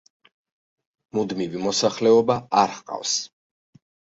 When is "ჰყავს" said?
2.81-3.17